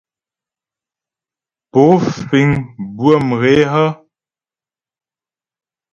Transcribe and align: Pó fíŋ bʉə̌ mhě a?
Pó 1.71 1.83
fíŋ 2.27 2.49
bʉə̌ 2.97 3.15
mhě 3.29 3.53
a? 3.83 3.85